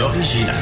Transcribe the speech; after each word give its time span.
L'original. 0.00 0.54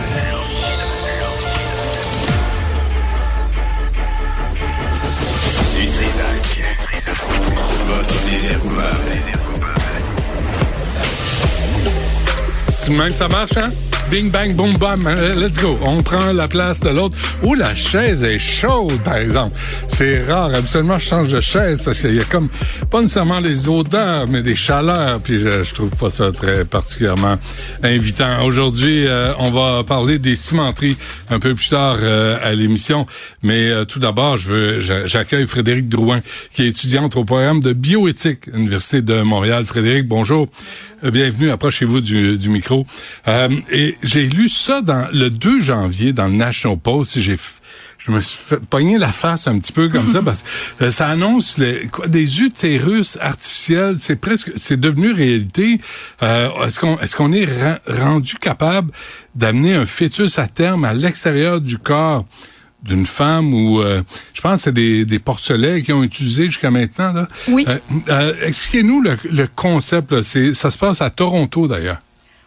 Du 5.73 5.87
Trisac. 5.87 6.61
Votre 7.87 8.15
plaisir 8.25 8.59
coupable. 8.59 8.89
Même 12.91 13.15
ça 13.15 13.29
marche, 13.29 13.57
hein? 13.59 13.71
Bing, 14.11 14.31
bang, 14.31 14.55
boom, 14.55 14.75
bam. 14.79 15.07
Euh, 15.07 15.35
Let's 15.35 15.61
go. 15.61 15.79
On 15.85 16.03
prend 16.03 16.33
la 16.33 16.49
place 16.49 16.81
de 16.81 16.89
l'autre. 16.89 17.15
Ou 17.43 17.55
la 17.55 17.75
chaise 17.75 18.25
est 18.25 18.39
chaude, 18.39 18.99
par 19.05 19.17
exemple. 19.17 19.55
C'est 19.87 20.25
rare. 20.25 20.51
Absolument, 20.55 20.99
je 20.99 21.05
change 21.07 21.29
de 21.29 21.41
chaise 21.41 21.83
parce 21.83 22.01
qu'il 22.01 22.15
y 22.15 22.21
a 22.21 22.25
comme, 22.25 22.49
pas 22.91 23.03
nécessairement 23.03 23.39
les 23.41 23.69
odeurs, 23.69 24.27
mais 24.27 24.41
des 24.43 24.55
chaleurs. 24.55 25.21
Puis 25.21 25.39
je, 25.41 25.63
je 25.63 25.75
trouve 25.75 25.91
pas 25.91 26.09
ça 26.09 26.33
très 26.33 26.65
particulièrement 26.65 27.37
invitant. 27.83 28.45
Aujourd'hui, 28.47 29.07
euh, 29.07 29.35
on 29.41 29.51
va 29.51 29.85
parler 29.85 30.19
des 30.19 30.37
cimenteries 30.37 30.97
un 31.29 31.39
peu 31.39 31.55
plus 31.55 31.69
tard 31.69 31.99
euh, 32.01 32.39
à 32.43 32.55
l'émission. 32.55 33.05
Mais 33.43 33.69
euh, 33.69 33.85
tout 33.85 33.99
d'abord, 33.99 34.39
je 34.39 34.49
veux, 34.49 34.81
j'a- 34.81 35.05
j'accueille 35.05 35.47
Frédéric 35.47 35.87
Drouin, 35.91 36.21
qui 36.55 36.63
est 36.63 36.69
étudiante 36.69 37.15
au 37.17 37.25
programme 37.25 37.61
de 37.61 37.75
bioéthique, 37.75 38.47
Université 38.55 39.03
de 39.03 39.21
Montréal. 39.21 39.67
Frédéric, 39.67 40.09
bonjour. 40.09 40.49
Euh, 41.05 41.11
Bienvenue, 41.13 41.51
approchez-vous 41.51 42.01
du, 42.01 42.39
du 42.39 42.49
micro. 42.49 42.85
Euh, 43.29 43.49
et 43.71 43.97
j'ai 44.03 44.27
lu 44.27 44.49
ça 44.49 44.81
dans 44.81 45.07
le 45.13 45.31
2 45.31 45.61
janvier 45.61 46.13
dans 46.13 46.27
le 46.27 46.35
National 46.35 46.79
Post. 46.79 47.21
J'ai 47.21 47.37
je 47.99 48.13
me 48.13 48.21
suis 48.21 48.39
fait 48.39 48.61
pogner 48.61 48.97
la 48.97 49.11
face 49.11 49.49
un 49.49 49.59
petit 49.59 49.73
peu 49.73 49.89
comme 49.89 50.09
ça 50.09 50.23
parce 50.23 50.43
que 50.79 50.85
euh, 50.85 50.91
ça 50.91 51.09
annonce 51.09 51.59
les, 51.59 51.87
quoi, 51.89 52.07
des 52.07 52.43
utérus 52.43 53.19
artificiels. 53.21 53.97
C'est 53.99 54.17
presque, 54.17 54.53
c'est 54.57 54.79
devenu 54.79 55.13
réalité. 55.13 55.81
Euh, 56.23 56.49
est-ce 56.65 56.81
qu'on 56.81 56.99
est-ce 56.99 57.17
qu'on 57.17 57.33
est 57.33 57.47
rendu 57.89 58.35
capable 58.35 58.93
d'amener 59.35 59.75
un 59.75 59.87
fœtus 59.87 60.39
à 60.39 60.47
terme 60.47 60.85
à 60.85 60.95
l'extérieur 60.95 61.61
du 61.61 61.79
corps? 61.79 62.25
D'une 62.83 63.07
femme 63.07 63.53
ou 63.55 63.81
euh, 63.81 64.03
je 64.35 64.41
pense 64.41 64.57
que 64.57 64.63
c'est 64.63 64.73
des, 64.73 65.05
des 65.05 65.19
porcelets 65.19 65.83
qui 65.83 65.93
ont 65.93 66.03
utilisé 66.03 66.45
jusqu'à 66.47 66.71
maintenant 66.71 67.13
là. 67.13 67.29
Oui. 67.49 67.65
Euh, 67.69 67.79
euh, 68.09 68.35
expliquez-nous 68.45 69.01
le, 69.03 69.17
le 69.31 69.49
concept 69.55 70.13
là. 70.13 70.23
C'est 70.23 70.55
ça 70.55 70.71
se 70.71 70.79
passe 70.79 71.03
à 71.03 71.11
Toronto 71.11 71.67
d'ailleurs. 71.67 71.99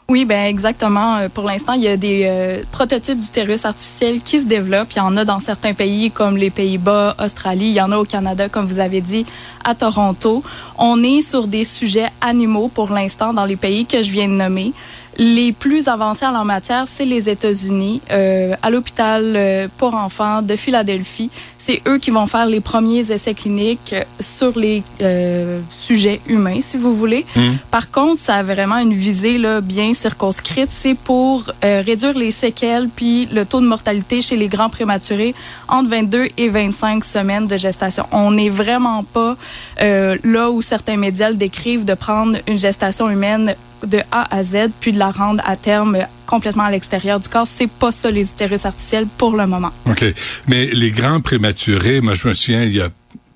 Oui, 0.10 0.26
ben 0.26 0.44
exactement. 0.46 1.18
Euh, 1.18 1.30
Pour 1.30 1.46
l'instant, 1.46 1.72
il 1.74 1.84
y 1.84 1.88
a 1.88 1.96
des 1.96 2.24
euh, 2.26 2.64
prototypes 2.72 3.20
d'utérus 3.20 3.64
artificiel 3.64 4.22
qui 4.22 4.42
se 4.42 4.46
développent. 4.46 4.92
Il 4.94 4.98
y 4.98 5.02
en 5.02 5.16
a 5.16 5.24
dans 5.24 5.40
certains 5.40 5.74
pays 5.74 6.12
comme 6.12 6.36
les 6.36 6.50
Pays-Bas, 6.50 7.16
Australie. 7.18 7.68
Il 7.68 7.74
y 7.74 7.82
en 7.82 7.94
a 7.94 7.98
au 7.98 8.04
Canada, 8.04 8.50
comme 8.50 8.66
vous 8.66 8.80
avez 8.80 9.00
dit, 9.00 9.26
à 9.64 9.74
Toronto. 9.74 10.44
On 10.78 11.02
est 11.02 11.22
sur 11.22 11.48
des 11.48 11.64
sujets 11.64 12.10
animaux 12.20 12.68
pour 12.68 12.92
l'instant 12.92 13.32
dans 13.32 13.46
les 13.46 13.56
pays 13.56 13.86
que 13.86 14.04
je 14.04 14.10
viens 14.12 14.28
de 14.28 14.34
nommer. 14.34 14.74
Les 15.18 15.52
plus 15.52 15.88
avancés 15.88 16.26
en 16.26 16.32
la 16.32 16.44
matière, 16.44 16.86
c'est 16.88 17.06
les 17.06 17.30
États-Unis, 17.30 18.02
euh, 18.12 18.56
à 18.62 18.70
l'hôpital 18.70 19.34
euh, 19.36 19.68
pour 19.78 19.94
enfants 19.94 20.42
de 20.42 20.56
Philadelphie. 20.56 21.30
C'est 21.64 21.82
eux 21.88 22.00
qui 22.00 22.10
vont 22.10 22.26
faire 22.26 22.48
les 22.48 22.60
premiers 22.60 23.12
essais 23.12 23.36
cliniques 23.36 23.94
sur 24.20 24.58
les 24.58 24.82
euh, 25.02 25.60
sujets 25.70 26.20
humains, 26.28 26.60
si 26.62 26.76
vous 26.76 26.96
voulez. 26.96 27.24
Par 27.70 27.92
contre, 27.92 28.20
ça 28.20 28.38
a 28.38 28.44
vraiment 28.44 28.78
une 28.78 28.94
visée 28.94 29.38
là, 29.38 29.62
bien 29.62 29.94
circonscrite. 29.94 30.70
C'est 30.72 30.96
pour 30.96 31.52
euh, 31.64 31.84
réduire 31.86 32.18
les 32.18 32.32
séquelles 32.32 32.90
puis 32.90 33.28
le 33.32 33.46
taux 33.46 33.62
de 33.62 33.68
mortalité 33.68 34.22
chez 34.22 34.38
les 34.38 34.48
grands 34.48 34.70
prématurés 34.70 35.36
entre 35.68 35.90
22 35.90 36.30
et 36.36 36.50
25 36.50 37.04
semaines 37.06 37.46
de 37.46 37.58
gestation. 37.58 38.08
On 38.12 38.32
n'est 38.32 38.50
vraiment 38.50 39.04
pas 39.04 39.38
euh, 39.82 40.18
là 40.24 40.50
où 40.50 40.64
certains 40.64 40.98
médias 40.98 41.30
le 41.30 41.36
décrivent 41.36 41.86
de 41.86 41.94
prendre 41.94 42.38
une 42.48 42.58
gestation 42.58 43.08
humaine 43.08 43.56
de 43.86 44.00
A 44.12 44.36
à 44.36 44.44
Z 44.44 44.70
puis 44.80 44.92
de 44.92 45.00
la 45.00 45.12
rendre 45.12 45.42
à 45.46 45.56
terme 45.56 45.98
complètement 46.26 46.64
à 46.64 46.72
l'extérieur 46.72 47.20
du 47.20 47.28
corps. 47.28 47.48
C'est 47.48 47.70
pas 47.70 47.92
ça 47.92 48.12
les 48.12 48.30
utérus 48.30 48.66
artificiels 48.66 49.08
pour 49.18 49.36
le 49.36 49.48
moment. 49.48 49.72
OK. 49.86 50.06
Mais 50.48 50.68
les 50.68 50.92
grands 50.92 51.22
prématurés, 51.22 52.02
moi 52.02 52.14
je 52.14 52.28
me 52.28 52.34
souviens 52.34 52.64
il 52.64 52.74
y 52.74 52.82
a 52.82 52.90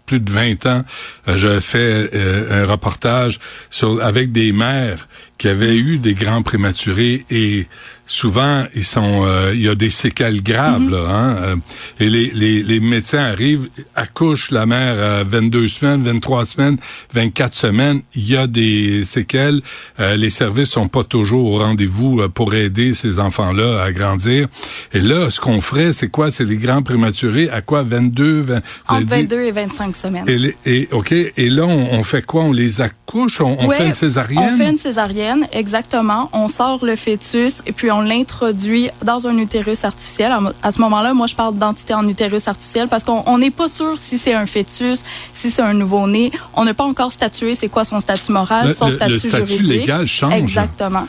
plus 0.06 0.20
de 0.20 0.32
20 0.32 0.66
ans, 0.68 0.84
euh, 1.28 1.36
j'avais 1.36 1.62
fait 1.62 2.10
euh, 2.14 2.64
un 2.64 2.72
reportage 2.72 3.40
sur 3.70 4.04
avec 4.04 4.32
des 4.32 4.52
mères 4.52 5.08
qui 5.38 5.48
avaient 5.48 5.76
eu 5.76 5.98
des 5.98 6.14
grands 6.14 6.44
prématurés 6.44 7.26
et 7.30 7.68
souvent 8.06 8.66
ils 8.76 8.84
sont 8.86 9.24
euh, 9.26 9.52
il 9.54 9.62
y 9.62 9.70
a 9.70 9.76
des 9.76 9.90
séquelles 9.90 10.44
graves 10.44 10.90
là 10.90 11.06
hein, 11.10 11.36
euh, 11.42 11.56
et 12.00 12.10
les, 12.10 12.32
les, 12.34 12.62
les 12.64 12.80
médecins 12.80 13.24
arrivent 13.24 13.68
accouchent 13.96 14.52
la 14.52 14.66
mère 14.66 15.02
à 15.04 15.24
22 15.24 15.68
semaines, 15.68 16.04
23 16.04 16.46
semaines, 16.46 16.78
24 17.14 17.54
semaines, 17.54 18.02
il 18.16 18.30
y 18.30 18.38
a 18.38 18.48
des 18.48 19.04
séquelles, 19.04 19.62
euh, 20.00 20.16
les 20.16 20.30
services 20.30 20.70
sont 20.70 20.88
pas 20.88 21.04
toujours 21.04 21.52
au 21.54 21.58
rendez-vous 21.60 22.22
euh, 22.22 22.28
pour 22.30 22.54
aider 22.54 22.94
ces 22.94 23.20
enfants-là 23.20 23.82
à 23.84 23.92
grandir. 23.92 24.48
Et 24.94 25.00
là 25.00 25.30
ce 25.30 25.40
qu'on 25.40 25.62
ferait 25.62 25.92
c'est 25.94 26.10
quoi? 26.10 26.30
C'est 26.32 26.46
les 26.46 26.58
grands 26.58 26.82
prématurés 26.84 27.50
à 27.50 27.62
quoi? 27.62 27.84
22 27.84 28.40
20, 28.42 28.44
vous 28.46 28.52
avez 28.54 28.62
Entre 28.90 29.00
dit? 29.16 29.22
22 29.24 29.42
et 29.42 29.52
25 29.52 29.96
semaines. 29.96 30.26
Et, 30.30 30.38
les- 30.38 30.56
et 30.66 30.88
OK, 30.92 31.12
et 31.12 31.50
là 31.50 31.64
on, 31.66 31.94
on 31.94 32.04
fait 32.04 32.24
quoi? 32.26 32.44
On 32.44 32.52
les 32.52 32.82
accouche, 32.82 33.42
on, 33.42 33.58
on 33.60 33.68
Ouais, 33.68 33.76
fait 33.78 33.88
une 33.88 33.94
césarienne? 33.94 34.52
On 34.54 34.58
fait 34.58 34.70
une 34.70 34.78
césarienne, 34.78 35.48
exactement. 35.52 36.30
On 36.34 36.48
sort 36.48 36.86
le 36.86 36.96
fœtus 36.96 37.62
et 37.66 37.72
puis 37.72 37.90
on 37.92 37.95
l'introduit 38.02 38.90
dans 39.04 39.28
un 39.28 39.38
utérus 39.38 39.84
artificiel. 39.84 40.34
À 40.64 40.72
ce 40.72 40.80
moment-là, 40.82 41.14
moi, 41.14 41.28
je 41.28 41.36
parle 41.36 41.56
d'entité 41.58 41.94
en 41.94 42.08
utérus 42.08 42.48
artificiel 42.48 42.88
parce 42.88 43.04
qu'on 43.04 43.24
on 43.26 43.38
n'est 43.38 43.52
pas 43.52 43.68
sûr 43.68 43.94
si 43.98 44.18
c'est 44.18 44.34
un 44.34 44.46
fœtus, 44.46 45.04
si 45.34 45.52
c'est 45.52 45.62
un 45.62 45.74
nouveau-né. 45.74 46.32
On 46.56 46.66
n'a 46.66 46.74
pas 46.74 46.84
encore 46.86 47.12
statué 47.12 47.56
c'est 47.56 47.68
quoi 47.70 47.84
son 47.86 48.00
statut 48.00 48.32
moral, 48.32 48.68
Le- 48.68 48.74
son 48.74 48.86
le- 48.88 48.92
statut 48.92 49.12
le 49.12 49.18
statut 49.20 49.48
juridique. 49.48 49.80
légal 49.82 50.06
change. 50.06 50.34
Exactement. 50.34 51.08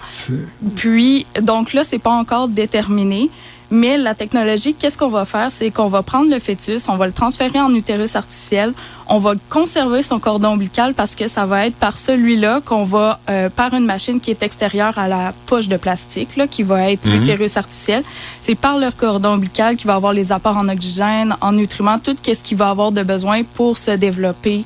Puis, 0.77 1.27
donc 1.41 1.73
là, 1.73 1.83
c'est 1.87 1.99
pas 1.99 2.11
encore 2.11 2.49
déterminé. 2.49 3.31
Mais 3.71 3.99
la 3.99 4.15
technologie, 4.15 4.75
qu'est-ce 4.75 4.97
qu'on 4.97 5.09
va 5.09 5.25
faire? 5.25 5.49
C'est 5.51 5.71
qu'on 5.71 5.89
va 5.89 6.03
prendre 6.03 6.31
le 6.31 6.39
fœtus, 6.39 6.89
on 6.89 6.97
va 6.97 7.07
le 7.07 7.13
transférer 7.13 7.61
en 7.61 7.75
utérus 7.75 8.15
artificiel, 8.15 8.73
on 9.09 9.19
va 9.19 9.35
conserver 9.51 10.03
son 10.03 10.21
cordon 10.21 10.51
ombilical 10.51 10.95
parce 10.95 11.17
que 11.17 11.27
ça 11.27 11.47
va 11.47 11.67
être 11.67 11.77
par 11.77 11.99
celui-là 11.99 12.61
qu'on 12.65 12.85
va, 12.85 13.19
euh, 13.29 13.49
par 13.49 13.75
une 13.75 13.85
machine 13.85 14.21
qui 14.21 14.31
est 14.31 14.43
extérieure 14.43 14.99
à 14.99 15.09
la 15.09 15.33
poche 15.47 15.69
de 15.69 15.77
plastique, 15.77 16.37
là, 16.37 16.47
qui 16.47 16.63
va 16.63 16.93
être 16.93 17.05
l'utérus 17.07 17.57
artificiel, 17.57 18.03
c'est 18.41 18.55
par 18.55 18.79
le 18.79 18.91
cordon 18.91 19.31
ombilical 19.31 19.77
qui 19.77 19.87
va 19.87 19.95
avoir 19.95 20.13
les 20.13 20.31
apports 20.31 20.57
en 20.57 20.69
oxygène, 20.69 21.37
en 21.41 21.53
nutriments, 21.53 21.99
tout 21.99 22.17
ce 22.23 22.43
qu'il 22.43 22.57
va 22.57 22.71
avoir 22.71 22.93
de 22.93 23.03
besoin 23.03 23.43
pour 23.43 23.79
se 23.79 23.91
développer. 23.91 24.65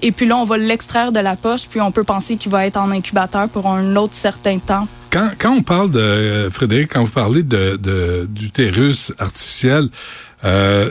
Et 0.00 0.12
puis 0.12 0.26
là, 0.26 0.36
on 0.36 0.44
va 0.44 0.56
l'extraire 0.56 1.12
de 1.12 1.20
la 1.20 1.34
poche, 1.36 1.68
puis 1.68 1.80
on 1.80 1.90
peut 1.90 2.04
penser 2.04 2.36
qu'il 2.36 2.52
va 2.52 2.66
être 2.66 2.76
en 2.76 2.90
incubateur 2.90 3.48
pour 3.48 3.66
un 3.68 3.96
autre 3.96 4.14
certain 4.14 4.58
temps. 4.58 4.86
Quand, 5.10 5.30
quand 5.38 5.52
on 5.52 5.62
parle 5.62 5.90
de 5.90 5.98
euh, 5.98 6.50
Frédéric, 6.50 6.92
quand 6.92 7.02
vous 7.02 7.10
parlez 7.12 7.42
de 7.42 7.76
de- 7.76 8.26
d'utérus 8.30 9.12
artificiel, 9.18 9.88
euh, 10.44 10.90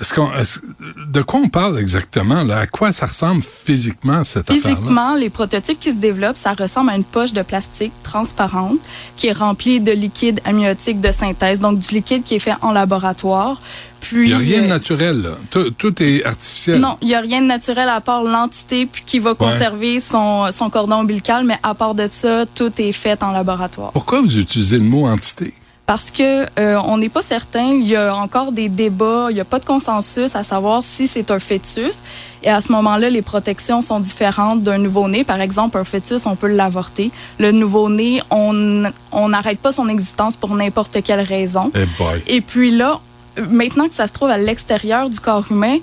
est-ce 0.00 0.12
qu'on, 0.14 0.32
est-ce- 0.34 0.60
de 1.08 1.22
quoi 1.22 1.40
on 1.40 1.48
parle 1.48 1.78
exactement 1.78 2.42
là? 2.42 2.58
À 2.58 2.66
quoi 2.66 2.92
ça 2.92 3.06
ressemble 3.06 3.42
physiquement 3.42 4.24
cette 4.24 4.52
Physiquement, 4.52 5.14
les 5.14 5.30
prototypes 5.30 5.80
qui 5.80 5.90
se 5.92 5.96
développent, 5.96 6.36
ça 6.36 6.52
ressemble 6.52 6.90
à 6.90 6.96
une 6.96 7.04
poche 7.04 7.32
de 7.32 7.42
plastique 7.42 7.92
transparente 8.02 8.76
qui 9.16 9.28
est 9.28 9.32
remplie 9.32 9.80
de 9.80 9.92
liquide 9.92 10.40
amniotique 10.44 11.00
de 11.00 11.10
synthèse, 11.12 11.60
donc 11.60 11.78
du 11.78 11.94
liquide 11.94 12.22
qui 12.24 12.34
est 12.34 12.38
fait 12.40 12.54
en 12.62 12.72
laboratoire. 12.72 13.60
Puis, 14.00 14.24
Il 14.24 14.30
y 14.30 14.34
a 14.34 14.38
rien 14.38 14.60
de 14.60 14.64
euh, 14.66 14.68
naturel. 14.68 15.22
Là. 15.22 15.30
Tout, 15.50 15.70
tout 15.70 16.00
est 16.02 16.24
artificiel. 16.24 16.78
Non, 16.78 16.96
il 17.00 17.08
n'y 17.08 17.14
a 17.14 17.20
rien 17.20 17.40
de 17.40 17.46
naturel 17.46 17.88
à 17.88 18.00
part 18.00 18.22
l'entité 18.22 18.88
qui 19.06 19.18
va 19.18 19.34
conserver 19.34 19.98
son, 19.98 20.52
son 20.52 20.70
cordon 20.70 20.96
ombilical, 20.96 21.44
mais 21.44 21.58
à 21.62 21.74
part 21.74 21.94
de 21.94 22.06
ça, 22.10 22.44
tout 22.54 22.70
est 22.78 22.92
fait 22.92 23.20
en 23.24 23.32
laboratoire. 23.32 23.90
Pourquoi 23.92 24.20
vous 24.20 24.38
utilisez 24.38 24.78
le 24.78 24.84
mot 24.84 25.06
entité? 25.08 25.54
Parce 25.86 26.10
que 26.10 26.46
euh, 26.58 26.80
on 26.84 26.98
n'est 26.98 27.08
pas 27.08 27.22
certain, 27.22 27.68
il 27.68 27.86
y 27.86 27.94
a 27.94 28.14
encore 28.14 28.50
des 28.50 28.68
débats, 28.68 29.28
il 29.30 29.34
n'y 29.34 29.40
a 29.40 29.44
pas 29.44 29.60
de 29.60 29.64
consensus 29.64 30.34
à 30.34 30.42
savoir 30.42 30.82
si 30.82 31.06
c'est 31.06 31.30
un 31.30 31.38
fœtus. 31.38 32.02
Et 32.42 32.50
à 32.50 32.60
ce 32.60 32.72
moment-là, 32.72 33.08
les 33.08 33.22
protections 33.22 33.82
sont 33.82 34.00
différentes 34.00 34.64
d'un 34.64 34.78
nouveau-né. 34.78 35.22
Par 35.22 35.40
exemple, 35.40 35.78
un 35.78 35.84
fœtus, 35.84 36.26
on 36.26 36.34
peut 36.34 36.48
l'avorter. 36.48 37.12
Le 37.38 37.52
nouveau-né, 37.52 38.20
on 38.30 38.84
on 39.12 39.28
n'arrête 39.28 39.60
pas 39.60 39.70
son 39.70 39.88
existence 39.88 40.34
pour 40.36 40.54
n'importe 40.56 41.02
quelle 41.04 41.20
raison. 41.20 41.70
Eh. 41.76 41.86
Et 42.26 42.40
puis 42.40 42.72
là, 42.72 43.00
maintenant 43.48 43.86
que 43.86 43.94
ça 43.94 44.08
se 44.08 44.12
trouve 44.12 44.30
à 44.30 44.38
l'extérieur 44.38 45.08
du 45.08 45.20
corps 45.20 45.44
humain, 45.50 45.78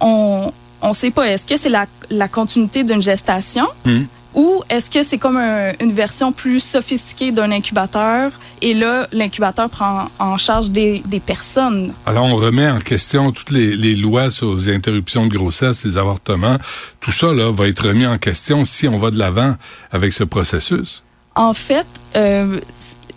on 0.00 0.50
on 0.80 0.94
sait 0.94 1.10
pas. 1.10 1.28
Est-ce 1.28 1.46
que 1.46 1.56
c'est 1.56 1.68
la, 1.68 1.86
la 2.10 2.26
continuité 2.26 2.84
d'une 2.84 3.02
gestation? 3.02 3.66
Hmm. 3.84 4.04
Ou 4.34 4.62
est-ce 4.68 4.90
que 4.90 5.02
c'est 5.02 5.18
comme 5.18 5.36
un- 5.36 5.72
une 5.80 5.92
version 5.92 6.32
plus 6.32 6.60
sophistiquée 6.60 7.32
d'un 7.32 7.50
incubateur? 7.50 8.30
Et 8.60 8.74
là, 8.74 9.08
l'incubateur 9.12 9.68
prend 9.68 10.06
en 10.18 10.38
charge 10.38 10.70
des, 10.70 11.02
des 11.06 11.18
personnes. 11.20 11.92
Alors, 12.06 12.24
on 12.26 12.36
remet 12.36 12.68
en 12.70 12.78
question 12.78 13.32
toutes 13.32 13.50
les, 13.50 13.74
les 13.76 13.96
lois 13.96 14.30
sur 14.30 14.54
les 14.54 14.72
interruptions 14.72 15.26
de 15.26 15.34
grossesse, 15.36 15.84
les 15.84 15.98
avortements. 15.98 16.58
Tout 17.00 17.10
ça 17.12 17.32
là 17.32 17.50
va 17.50 17.66
être 17.68 17.88
remis 17.88 18.06
en 18.06 18.18
question 18.18 18.64
si 18.64 18.86
on 18.86 18.98
va 18.98 19.10
de 19.10 19.18
l'avant 19.18 19.56
avec 19.90 20.12
ce 20.12 20.22
processus. 20.24 21.02
En 21.34 21.54
fait, 21.54 21.86
euh, 22.14 22.60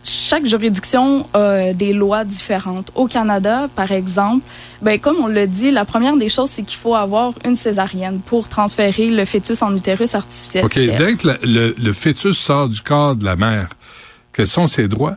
chaque 0.06 0.46
juridiction 0.46 1.26
a 1.34 1.74
des 1.74 1.92
lois 1.94 2.24
différentes. 2.24 2.92
Au 2.96 3.08
Canada, 3.08 3.68
par 3.76 3.92
exemple, 3.92 4.44
ben, 4.82 5.00
comme 5.00 5.18
on 5.22 5.28
l'a 5.28 5.48
dit, 5.48 5.72
la 5.72 5.84
première 5.84 6.16
des 6.16 6.30
choses, 6.30 6.52
c'est 6.54 6.62
qu'il 6.64 6.78
faut 6.78 6.94
avoir 6.96 7.34
une 7.44 7.56
césarienne 7.56 8.20
pour 8.26 8.48
transférer 8.48 9.10
le 9.10 9.26
fœtus 9.26 9.62
en 9.64 9.76
utérus 9.76 10.14
artificiel. 10.14 10.64
OK. 10.66 10.76
Dès 10.76 11.16
que 11.16 11.28
le, 11.44 11.76
le 11.78 11.94
fœtus 11.94 12.38
sort 12.38 12.70
du 12.70 12.82
corps 12.82 13.16
de 13.16 13.26
la 13.26 13.36
mère, 13.36 13.70
quels 14.32 14.46
sont 14.48 14.68
ses 14.68 14.88
droits? 14.88 15.16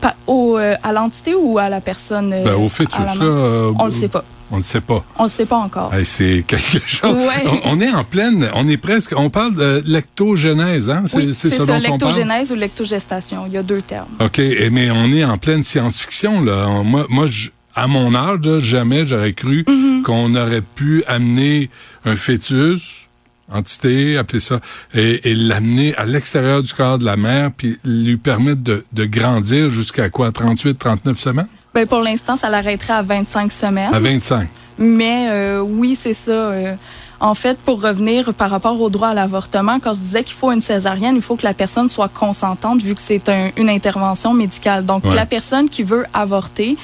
Pa- 0.00 0.14
au, 0.26 0.56
euh, 0.56 0.76
à 0.82 0.92
l'entité 0.92 1.34
ou 1.34 1.58
à 1.58 1.68
la 1.68 1.80
personne? 1.80 2.32
euh, 2.32 2.44
Ben, 2.44 2.54
au 2.54 2.68
fœtus, 2.68 2.98
là. 2.98 3.14
euh, 3.22 3.72
On 3.78 3.84
le 3.86 3.90
sait 3.90 4.08
pas. 4.08 4.24
On 4.52 4.56
ne 4.58 4.62
sait 4.62 4.80
pas. 4.80 5.04
On 5.18 5.24
le 5.24 5.28
sait 5.28 5.46
pas 5.46 5.58
encore. 5.58 5.94
Hey, 5.94 6.04
c'est 6.04 6.44
quelque 6.46 6.80
chose. 6.86 7.14
Ouais. 7.14 7.44
On, 7.64 7.76
on 7.76 7.80
est 7.80 7.90
en 7.90 8.02
pleine, 8.04 8.48
on 8.54 8.66
est 8.68 8.76
presque, 8.76 9.14
on 9.16 9.30
parle 9.30 9.54
de 9.54 9.82
lectogenèse, 9.86 10.90
hein? 10.90 11.04
C'est 11.06 11.16
oui, 11.18 11.34
c'est 11.34 11.50
ce 11.50 11.58
ça, 11.58 11.66
dont 11.66 11.72
on 11.72 11.80
parle? 11.80 11.82
lectogénèse 11.92 12.52
ou 12.52 12.56
lectogestation. 12.56 13.44
Il 13.46 13.52
y 13.52 13.56
a 13.58 13.62
deux 13.62 13.82
termes. 13.82 14.08
OK, 14.20 14.38
et- 14.38 14.70
mais 14.70 14.90
on 14.90 15.12
est 15.12 15.24
en 15.24 15.38
pleine 15.38 15.62
science-fiction, 15.62 16.42
là. 16.42 16.82
Moi, 16.84 17.06
moi 17.08 17.26
je- 17.26 17.50
à 17.74 17.86
mon 17.86 18.14
âge, 18.14 18.40
là, 18.44 18.58
jamais 18.58 19.04
j'aurais 19.06 19.32
cru 19.32 19.62
Mm-hmm. 19.66 20.02
qu'on 20.02 20.34
aurait 20.34 20.62
pu 20.62 21.04
amener 21.06 21.70
un 22.04 22.16
fœtus, 22.16 23.06
entité, 23.52 24.16
appelez 24.16 24.40
ça, 24.40 24.60
et, 24.94 25.30
et 25.30 25.34
l'amener 25.34 25.94
à 25.96 26.04
l'extérieur 26.04 26.62
du 26.62 26.72
corps 26.72 26.98
de 26.98 27.04
la 27.04 27.16
mère, 27.16 27.50
puis 27.56 27.78
lui 27.84 28.16
permettre 28.16 28.62
de, 28.62 28.84
de 28.92 29.04
grandir 29.04 29.68
jusqu'à 29.68 30.08
quoi, 30.08 30.32
38, 30.32 30.78
39 30.78 31.18
semaines? 31.18 31.46
Ben, 31.74 31.86
pour 31.86 32.00
l'instant, 32.00 32.36
ça 32.36 32.48
l'arrêterait 32.50 32.94
à 32.94 33.02
25 33.02 33.52
semaines. 33.52 33.94
À 33.94 34.00
25. 34.00 34.48
Mais 34.78 35.26
euh, 35.30 35.60
oui, 35.60 35.96
c'est 36.00 36.14
ça. 36.14 36.30
euh, 36.32 36.74
en 37.22 37.34
fait, 37.34 37.58
pour 37.58 37.82
revenir 37.82 38.32
par 38.32 38.48
rapport 38.50 38.80
au 38.80 38.88
droit 38.88 39.08
à 39.08 39.14
l'avortement, 39.14 39.78
quand 39.78 39.92
je 39.92 40.00
disais 40.00 40.24
qu'il 40.24 40.34
faut 40.34 40.50
une 40.52 40.62
césarienne, 40.62 41.16
il 41.16 41.20
faut 41.22 41.36
que 41.36 41.44
la 41.44 41.52
personne 41.52 41.88
soit 41.90 42.08
consentante 42.08 42.80
vu 42.80 42.94
que 42.94 43.00
c'est 43.02 43.28
un- 43.28 43.50
une 43.58 43.68
intervention 43.68 44.32
médicale. 44.32 44.86
Donc, 44.86 45.04
Ouais. 45.04 45.14
la 45.14 45.26
personne 45.26 45.68
qui 45.68 45.82
veut 45.82 46.06
avorter, 46.14 46.78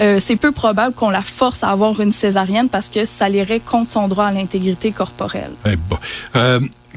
euh, 0.00 0.20
c'est 0.20 0.36
peu 0.36 0.52
probable 0.52 0.94
qu'on 0.94 1.10
la 1.10 1.22
force 1.22 1.64
à 1.64 1.70
avoir 1.70 2.00
une 2.00 2.12
césarienne 2.12 2.68
parce 2.68 2.88
que 2.88 3.04
ça 3.04 3.28
irait 3.28 3.58
contre 3.58 3.90
son 3.90 4.06
droit 4.06 4.26
à 4.26 4.32
l'intégrité 4.32 4.92
corporelle. 4.92 5.50
Eh 5.66 5.74
bon. 5.74 5.98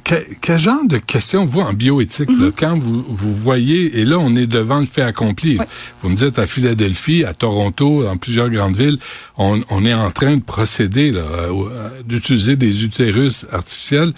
Que- 0.03 0.15
quel 0.41 0.59
genre 0.59 0.85
de 0.85 0.97
questions, 0.97 1.45
vous, 1.45 1.61
en 1.61 1.71
bioéthique, 1.71 2.29
là, 2.29 2.49
quand 2.55 2.77
vous, 2.77 3.05
vous 3.07 3.33
voyez, 3.33 3.99
et 3.99 4.05
là, 4.05 4.17
on 4.19 4.35
est 4.35 4.47
devant 4.47 4.79
le 4.79 4.85
fait 4.85 5.01
accompli. 5.01 5.57
Vous 6.01 6.09
me 6.09 6.15
dites 6.15 6.37
à 6.39 6.45
Philadelphie, 6.45 7.23
à 7.23 7.33
Toronto, 7.33 8.03
dans 8.03 8.17
plusieurs 8.17 8.49
grandes 8.49 8.75
villes, 8.75 8.99
on, 9.37 9.61
on 9.69 9.85
est 9.85 9.93
en 9.93 10.11
train 10.11 10.35
de 10.35 10.41
procéder, 10.41 11.11
là, 11.11 11.21
euh, 11.21 11.51
euh, 11.71 11.89
d'utiliser 12.05 12.57
des 12.57 12.83
utérus 12.83 13.45
artificiels. 13.51 14.11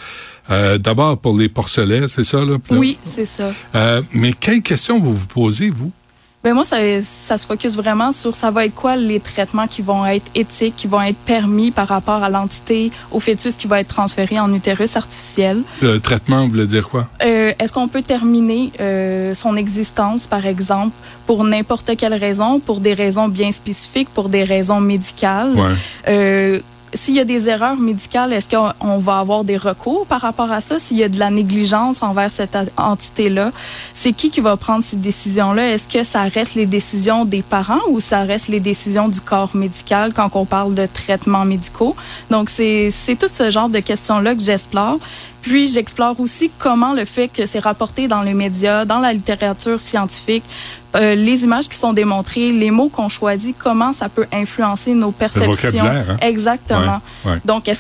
Euh, 0.50 0.78
D'abord 0.80 1.20
pour 1.20 1.38
les 1.38 1.50
porcelets, 1.50 2.08
c'est 2.08 2.24
ça, 2.24 2.44
là- 2.44 2.58
Oui, 2.72 2.98
c'est 3.04 3.26
ça. 3.26 3.52
Euh, 3.76 4.02
mais 4.14 4.34
quelles 4.34 4.62
questions 4.64 5.00
vous 5.00 5.16
vous 5.16 5.28
posez, 5.28 5.70
vous? 5.70 5.92
Ben 6.46 6.54
moi, 6.54 6.64
ça, 6.64 6.78
ça 7.02 7.40
se 7.40 7.48
focus 7.48 7.76
vraiment 7.76 8.12
sur 8.12 8.36
ça 8.36 8.52
va 8.52 8.66
être 8.66 8.76
quoi 8.76 8.96
les 8.96 9.20
traitements 9.20 9.66
qui 9.66 9.82
vont 9.82 10.06
être 10.06 10.28
éthiques, 10.36 10.76
qui 10.78 10.86
vont 10.86 11.02
être 11.02 11.18
permis 11.18 11.72
par 11.72 11.88
rapport 11.88 12.22
à 12.22 12.30
l'entité, 12.30 12.92
au 13.12 13.20
fœtus 13.20 13.56
qui 13.56 13.66
va 13.66 13.80
être 13.80 13.88
transféré 13.88 14.40
en 14.40 14.54
utérus 14.54 14.96
artificiel. 14.96 15.64
Le 15.82 16.00
traitement, 16.00 16.44
vous 16.44 16.52
voulez 16.52 16.68
dire 16.68 16.88
quoi? 16.88 17.08
Euh, 17.24 17.52
Est-ce 17.58 17.74
qu'on 17.74 17.88
peut 17.88 18.04
terminer 18.04 18.72
euh, 18.80 19.34
son 19.34 19.58
existence, 19.58 20.28
par 20.28 20.46
exemple, 20.46 20.94
pour 21.26 21.46
n'importe 21.46 21.98
quelle 21.98 22.14
raison, 22.14 22.60
pour 22.60 22.80
des 22.80 22.94
raisons 22.94 23.28
bien 23.28 23.52
spécifiques, 23.52 24.10
pour 24.10 24.30
des 24.30 24.44
raisons 24.44 24.80
médicales? 24.80 25.56
Ouais. 25.56 25.74
Euh, 26.10 26.60
s'il 26.96 27.16
y 27.16 27.20
a 27.20 27.26
des 27.26 27.48
erreurs 27.48 27.78
médicales, 27.78 28.34
est-ce 28.34 28.50
qu'on 28.50 28.72
on 28.80 28.98
va 28.98 29.20
avoir 29.20 29.44
des 29.44 29.58
recours 29.58 30.06
par 30.06 30.22
rapport 30.22 30.52
à 30.52 30.62
ça? 30.62 30.80
S'il 30.80 30.98
y 30.98 31.04
a 31.04 31.10
de 31.10 31.20
la 31.20 31.30
négligence 31.30 32.02
envers 32.02 32.32
cette 32.32 32.58
entité-là, 32.78 33.52
c'est 33.94 34.14
qui 34.14 34.30
qui 34.30 34.42
va 34.42 34.58
prendre 34.58 34.84
ces 34.84 34.96
décisions-là? 34.96 35.74
Est-ce 35.74 35.88
que 35.88 36.04
ça 36.04 36.24
reste 36.24 36.56
les 36.56 36.66
décisions 36.66 37.26
des 37.26 37.42
parents 37.42 37.82
ou 37.90 38.00
ça 38.00 38.22
reste 38.22 38.48
les 38.48 38.60
décisions 38.60 39.08
du 39.10 39.22
corps 39.22 39.56
médical 39.56 40.14
quand 40.14 40.30
on 40.34 40.46
parle 40.46 40.74
de 40.74 40.86
traitements 40.86 41.46
médicaux? 41.46 41.96
Donc, 42.32 42.50
c'est 42.50 42.92
tout 43.20 43.30
ce 43.32 43.50
genre 43.50 43.70
de 43.70 43.80
questions-là 43.80 44.36
que 44.36 44.42
j'explore. 44.42 44.98
Puis, 45.46 45.68
j'explore 45.68 46.20
aussi 46.20 46.50
comment 46.58 46.94
le 46.94 47.06
fait 47.06 47.28
que 47.28 47.46
c'est 47.46 47.60
rapporté 47.60 48.08
dans 48.08 48.24
les 48.24 48.34
médias, 48.34 48.84
dans 48.84 48.98
la 48.98 49.14
littérature 49.14 49.80
scientifique, 49.80 50.44
euh, 50.96 51.14
les 51.14 51.44
images 51.44 51.70
qui 51.70 51.78
sont 51.78 51.94
démontrées, 51.94 52.52
les 52.52 52.72
mots 52.72 52.90
qu'on 52.90 53.10
choisit, 53.10 53.56
comment 53.60 53.94
ça 53.94 54.10
peut 54.10 54.26
influencer 54.34 54.96
nos 54.96 55.12
perceptions. 55.12 55.86
hein? 55.86 56.18
Exactement. 56.22 57.00
Ouais, 57.26 57.34
ouais. 57.34 57.38
Donc, 57.46 57.70
euh, 57.70 57.74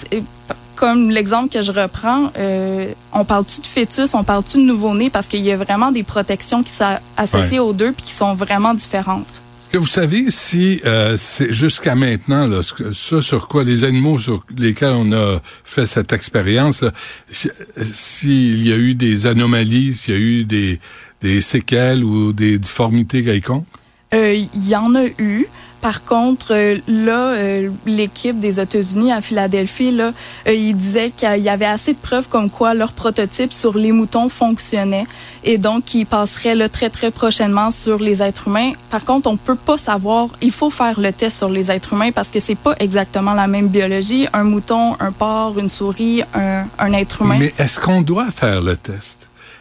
comme 0.75 1.09
l'exemple 1.09 1.49
que 1.49 1.63
je 1.63 1.71
reprends, 1.71 2.29
euh, 2.37 2.91
on 3.13 3.23
parle-tu 3.25 3.61
de 3.61 3.65
fœtus, 3.65 4.13
on 4.13 4.23
parle-tu 4.23 4.57
de 4.57 4.63
nouveau-né, 4.63 5.09
parce 5.09 5.25
qu'il 5.27 5.41
y 5.41 5.51
a 5.51 5.57
vraiment 5.57 5.91
des 5.91 6.03
protections 6.03 6.61
qui 6.61 6.71
sont 6.71 6.97
associées 7.17 7.59
aux 7.59 7.73
deux 7.73 7.93
puis 7.93 8.03
qui 8.05 8.11
sont 8.13 8.35
vraiment 8.35 8.75
différentes. 8.75 9.41
Que 9.75 9.79
vous 9.81 9.85
savez 9.87 10.31
si 10.31 10.79
euh, 10.85 11.17
c'est 11.17 11.51
jusqu'à 11.51 11.95
maintenant, 11.95 12.47
là, 12.47 12.63
ce, 12.63 12.93
ce 12.93 13.19
sur 13.19 13.49
quoi 13.49 13.65
les 13.65 13.83
animaux 13.83 14.17
sur 14.17 14.45
lesquels 14.57 14.93
on 14.93 15.11
a 15.11 15.41
fait 15.65 15.85
cette 15.85 16.13
expérience, 16.13 16.85
s'il 17.29 18.65
y 18.65 18.71
a 18.71 18.77
eu 18.77 18.95
des 18.95 19.27
anomalies, 19.27 19.93
s'il 19.93 20.13
y 20.13 20.17
a 20.17 20.19
eu 20.21 20.43
des, 20.45 20.79
des 21.21 21.41
séquelles 21.41 22.05
ou 22.05 22.31
des 22.31 22.57
difformités 22.57 23.21
quelconques? 23.21 23.65
Euh, 24.13 24.33
Il 24.33 24.65
y 24.65 24.77
en 24.77 24.95
a 24.95 25.07
eu. 25.19 25.45
Par 25.85 26.03
contre, 26.03 26.47
euh, 26.49 26.79
là, 26.87 27.35
euh, 27.35 27.69
l'équipe 27.85 28.39
des 28.39 28.59
États-Unis 28.59 29.11
à 29.11 29.21
Philadelphie, 29.21 29.91
là, 29.91 30.13
euh, 30.47 30.51
ils 30.51 30.75
disaient 30.75 31.11
qu'il 31.11 31.43
y 31.43 31.47
avait 31.47 31.67
assez 31.67 31.93
de 31.93 31.99
preuves 31.99 32.27
comme 32.27 32.49
quoi 32.49 32.73
leur 32.73 32.91
prototype 32.91 33.53
sur 33.53 33.77
les 33.77 33.91
moutons 33.91 34.27
fonctionnait 34.27 35.05
et 35.43 35.59
donc 35.59 35.85
qu'ils 35.85 36.07
passeraient 36.07 36.55
là, 36.55 36.69
très, 36.69 36.89
très 36.89 37.11
prochainement 37.11 37.69
sur 37.69 37.99
les 37.99 38.23
êtres 38.23 38.47
humains. 38.47 38.71
Par 38.89 39.05
contre, 39.05 39.29
on 39.29 39.37
peut 39.37 39.53
pas 39.53 39.77
savoir. 39.77 40.29
Il 40.41 40.51
faut 40.51 40.71
faire 40.71 40.99
le 40.99 41.13
test 41.13 41.37
sur 41.37 41.49
les 41.49 41.69
êtres 41.69 41.93
humains 41.93 42.11
parce 42.11 42.31
que 42.31 42.39
c'est 42.39 42.57
pas 42.57 42.73
exactement 42.79 43.35
la 43.35 43.45
même 43.45 43.67
biologie. 43.67 44.25
Un 44.33 44.43
mouton, 44.43 44.95
un 44.99 45.11
porc, 45.11 45.59
une 45.59 45.69
souris, 45.69 46.23
un, 46.33 46.63
un 46.79 46.93
être 46.93 47.21
humain. 47.21 47.37
Mais 47.37 47.53
est-ce 47.59 47.79
qu'on 47.79 48.01
doit 48.01 48.31
faire 48.31 48.59
le 48.59 48.75
test? 48.75 49.19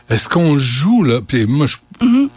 Est-ce 0.08 0.30
qu'on 0.30 0.56
joue, 0.58 1.02
là, 1.02 1.20
puis 1.20 1.44
moi, 1.44 1.66
je 1.66 1.76
Mm-hmm. 2.00 2.28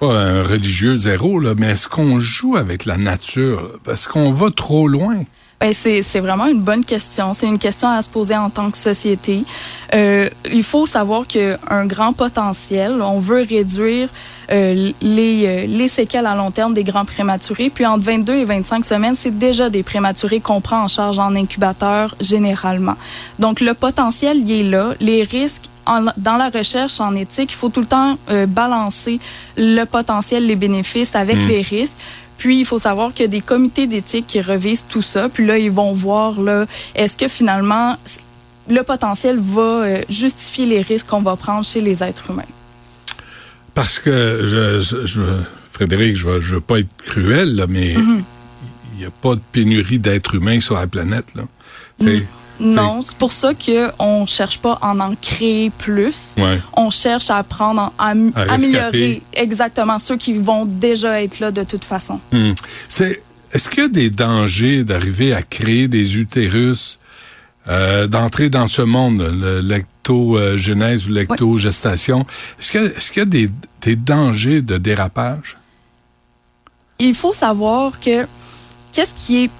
Pas 0.00 0.18
un 0.18 0.42
religieux 0.42 0.96
zéro, 0.96 1.38
là, 1.38 1.54
mais 1.56 1.72
est-ce 1.72 1.86
qu'on 1.86 2.20
joue 2.20 2.56
avec 2.56 2.86
la 2.86 2.96
nature? 2.96 3.78
Est-ce 3.86 4.08
qu'on 4.08 4.32
va 4.32 4.50
trop 4.50 4.88
loin? 4.88 5.24
Ben, 5.60 5.74
c'est 5.74 6.20
vraiment 6.20 6.46
une 6.46 6.62
bonne 6.62 6.84
question. 6.86 7.34
C'est 7.34 7.46
une 7.46 7.58
question 7.58 7.88
à 7.88 8.00
se 8.00 8.08
poser 8.08 8.34
en 8.34 8.48
tant 8.48 8.70
que 8.70 8.78
société. 8.78 9.44
Euh, 9.94 10.30
il 10.50 10.62
faut 10.62 10.86
savoir 10.86 11.26
qu'il 11.26 11.42
y 11.42 11.50
a 11.50 11.58
un 11.68 11.84
grand 11.84 12.14
potentiel. 12.14 13.02
On 13.02 13.20
veut 13.20 13.44
réduire 13.46 14.08
euh, 14.50 14.90
les, 15.02 15.44
euh, 15.46 15.66
les 15.66 15.88
séquelles 15.88 16.24
à 16.24 16.34
long 16.34 16.50
terme 16.50 16.72
des 16.72 16.82
grands 16.82 17.04
prématurés. 17.04 17.68
Puis 17.68 17.84
entre 17.84 18.02
22 18.04 18.36
et 18.36 18.44
25 18.46 18.86
semaines, 18.86 19.14
c'est 19.16 19.38
déjà 19.38 19.68
des 19.68 19.82
prématurés 19.82 20.40
qu'on 20.40 20.62
prend 20.62 20.82
en 20.84 20.88
charge 20.88 21.18
en 21.18 21.36
incubateur 21.36 22.14
généralement. 22.20 22.96
Donc 23.38 23.60
le 23.60 23.74
potentiel, 23.74 24.38
il 24.38 24.50
est 24.52 24.62
là. 24.70 24.94
Les 24.98 25.24
risques, 25.24 25.64
en- 25.84 26.06
dans 26.16 26.38
la 26.38 26.48
recherche 26.48 27.00
en 27.02 27.14
éthique, 27.14 27.52
il 27.52 27.56
faut 27.56 27.68
tout 27.68 27.80
le 27.80 27.86
temps 27.86 28.16
euh, 28.30 28.46
balancer 28.46 29.20
le 29.58 29.84
potentiel, 29.84 30.46
les 30.46 30.56
bénéfices 30.56 31.14
avec 31.14 31.36
Mm. 31.36 31.48
les 31.48 31.60
risques. 31.60 31.98
Puis, 32.40 32.58
il 32.60 32.64
faut 32.64 32.78
savoir 32.80 33.12
qu'il 33.12 33.24
y 33.26 33.28
a 33.28 33.30
des 33.30 33.42
comités 33.42 33.86
d'éthique 33.86 34.26
qui 34.26 34.40
revisent 34.40 34.86
tout 34.88 35.02
ça. 35.02 35.28
Puis 35.28 35.46
là, 35.46 35.58
ils 35.58 35.70
vont 35.70 35.92
voir, 35.92 36.40
là, 36.40 36.64
est-ce 36.94 37.16
que 37.16 37.28
finalement, 37.28 37.96
le 38.68 38.82
potentiel 38.82 39.38
va 39.38 39.60
euh, 39.62 40.02
justifier 40.08 40.64
les 40.66 40.80
risques 40.80 41.06
qu'on 41.06 41.20
va 41.20 41.36
prendre 41.36 41.64
chez 41.64 41.80
les 41.82 42.02
êtres 42.02 42.30
humains? 42.30 42.50
Parce 43.74 43.98
que, 43.98 44.46
je, 44.46 44.80
je, 44.80 45.06
je- 45.06 45.22
Frédéric, 45.70 46.16
je 46.16 46.26
veux, 46.26 46.40
je 46.40 46.54
veux 46.56 46.60
pas 46.60 46.78
être 46.80 46.88
cruel, 46.98 47.54
là, 47.56 47.66
mais 47.68 47.94
Mm-hmm. 47.94 48.22
il 48.94 48.98
n'y 48.98 49.04
a 49.04 49.10
pas 49.10 49.34
de 49.34 49.40
pénurie 49.52 49.98
d'êtres 49.98 50.34
humains 50.34 50.60
sur 50.60 50.74
la 50.76 50.86
planète. 50.86 51.26
Là. 51.34 51.42
C'est- 52.00 52.24
Non, 52.60 53.00
c'est 53.02 53.16
pour 53.16 53.32
ça 53.32 53.52
qu'on 53.54 54.20
ne 54.22 54.26
cherche 54.26 54.58
pas 54.58 54.78
à 54.82 54.88
en, 54.90 55.00
en 55.00 55.14
créer 55.14 55.70
plus. 55.70 56.34
Ouais. 56.36 56.60
On 56.76 56.90
cherche 56.90 57.30
à 57.30 57.38
apprendre 57.38 57.92
à, 57.98 58.08
am- 58.08 58.32
À 58.36 58.52
améliorer 58.52 59.22
exactement 59.32 59.98
ceux 59.98 60.16
qui 60.16 60.34
vont 60.34 60.66
déjà 60.66 61.22
être 61.22 61.40
là 61.40 61.50
de 61.50 61.62
toute 61.64 61.84
façon. 61.84 62.20
Hmm. 62.32 62.52
C'est, 62.88 63.22
est-ce 63.52 63.68
qu'il 63.68 63.82
y 63.82 63.86
a 63.86 63.88
des 63.88 64.10
dangers 64.10 64.84
d'arriver 64.84 65.32
à 65.32 65.42
créer 65.42 65.88
des 65.88 66.18
utérus, 66.18 66.98
euh, 67.68 68.06
d'entrer 68.06 68.50
dans 68.50 68.66
ce 68.66 68.82
monde, 68.82 69.20
le 69.32 69.60
lectogenèse 69.60 71.08
ou 71.08 71.12
lectogestation? 71.12 72.26
Est-ce 72.58 72.70
qu'il 72.70 72.82
y 72.82 72.84
a, 72.84 72.86
est-ce 72.88 73.10
qu'il 73.10 73.20
y 73.20 73.22
a 73.22 73.26
des, 73.26 73.50
des 73.82 73.96
dangers 73.96 74.62
de 74.62 74.76
dérapage? 74.78 75.56
il 77.02 77.14
faut 77.14 77.32
savoir 77.32 77.98
que 77.98 78.26
qu'est-ce 78.92 79.14
qui 79.14 79.44
est 79.44 79.50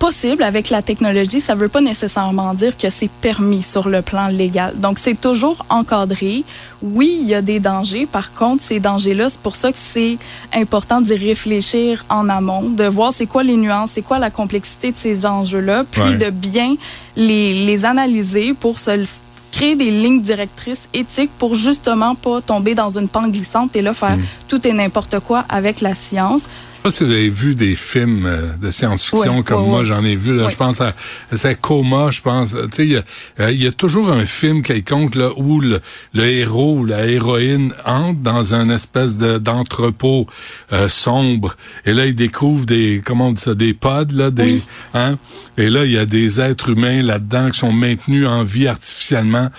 possible 0.00 0.42
avec 0.42 0.70
la 0.70 0.80
technologie, 0.82 1.40
ça 1.40 1.54
veut 1.54 1.68
pas 1.68 1.82
nécessairement 1.82 2.54
dire 2.54 2.76
que 2.76 2.88
c'est 2.90 3.10
permis 3.28 3.62
sur 3.62 3.88
le 3.88 4.00
plan 4.02 4.26
légal. 4.28 4.72
Donc, 4.80 4.98
c'est 4.98 5.20
toujours 5.20 5.58
encadré. 5.68 6.42
Oui, 6.82 7.18
il 7.22 7.28
y 7.28 7.34
a 7.34 7.42
des 7.42 7.60
dangers. 7.60 8.06
Par 8.10 8.32
contre, 8.32 8.62
ces 8.64 8.80
dangers-là, 8.80 9.28
c'est 9.28 9.38
pour 9.40 9.56
ça 9.56 9.70
que 9.70 9.78
c'est 9.78 10.16
important 10.54 11.00
d'y 11.02 11.14
réfléchir 11.14 12.04
en 12.08 12.28
amont, 12.30 12.62
de 12.70 12.84
voir 12.84 13.12
c'est 13.12 13.26
quoi 13.26 13.42
les 13.44 13.56
nuances, 13.56 13.90
c'est 13.92 14.02
quoi 14.02 14.18
la 14.18 14.30
complexité 14.30 14.90
de 14.90 14.96
ces 14.96 15.26
enjeux-là, 15.26 15.84
puis 15.90 16.00
Ouais. 16.02 16.16
de 16.16 16.30
bien 16.30 16.74
les, 17.14 17.66
les 17.66 17.84
analyser 17.84 18.54
pour 18.54 18.78
se 18.78 19.04
créer 19.52 19.74
des 19.76 19.90
lignes 19.90 20.22
directrices 20.22 20.88
éthiques 20.94 21.32
pour 21.38 21.54
justement 21.56 22.14
pas 22.14 22.40
tomber 22.40 22.74
dans 22.74 22.96
une 22.98 23.08
pente 23.08 23.32
glissante 23.32 23.76
et 23.76 23.82
là 23.82 23.92
faire 23.92 24.16
Mm. 24.16 24.22
tout 24.48 24.66
et 24.66 24.72
n'importe 24.72 25.18
quoi 25.20 25.44
avec 25.48 25.80
la 25.82 25.94
science. 25.94 26.44
Sais 26.80 26.82
pas 26.82 26.90
si 26.90 27.04
vous 27.04 27.12
avez 27.12 27.28
vu 27.28 27.54
des 27.54 27.74
films 27.74 28.24
euh, 28.26 28.56
de 28.60 28.70
science-fiction 28.70 29.42
comme 29.42 29.66
moi 29.66 29.84
j'en 29.84 30.02
ai 30.04 30.16
vu. 30.16 30.34
Là. 30.36 30.48
Je 30.48 30.56
pense 30.56 30.80
à 30.80 30.94
c'est 31.32 31.60
Coma, 31.60 32.10
je 32.10 32.22
pense. 32.22 32.50
Tu 32.52 32.58
sais, 32.72 32.86
il 32.86 32.92
y 32.92 32.96
a, 32.96 33.02
euh, 33.40 33.50
il 33.52 33.62
y 33.62 33.66
a 33.66 33.72
toujours 33.72 34.10
un 34.10 34.24
film 34.24 34.62
quelconque 34.62 35.14
là 35.14 35.30
où 35.36 35.60
le, 35.60 35.80
le 36.14 36.24
héros 36.24 36.78
ou 36.78 36.84
la 36.86 37.06
héroïne 37.06 37.74
entre 37.84 38.20
dans 38.20 38.54
un 38.54 38.70
espèce 38.70 39.16
de 39.18 39.38
d'entrepôt 39.38 40.26
euh, 40.72 40.88
sombre 40.88 41.56
et 41.84 41.92
là 41.92 42.06
il 42.06 42.14
découvre 42.14 42.64
des 42.66 43.02
comment 43.04 43.28
on 43.28 43.32
dit 43.32 43.42
ça 43.42 43.54
des 43.54 43.74
pods 43.74 44.14
là 44.14 44.30
des 44.30 44.42
Oui. 44.44 44.64
hein 44.94 45.18
et 45.58 45.68
là 45.68 45.84
il 45.84 45.92
y 45.92 45.98
a 45.98 46.06
des 46.06 46.40
êtres 46.40 46.70
humains 46.70 47.02
là-dedans 47.02 47.50
qui 47.50 47.58
sont 47.58 47.72
maintenus 47.72 48.26
en 48.26 48.42
vie 48.42 48.66
artificiellement. 48.66 49.50